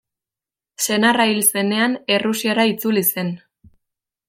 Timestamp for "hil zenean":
1.33-1.95